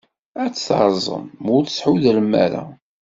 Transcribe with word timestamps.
Ad 0.43 0.51
t-terẓem 0.53 1.25
ma 1.43 1.49
ur 1.57 1.65
tḥudrem 1.65 2.31
ara. 2.45 2.63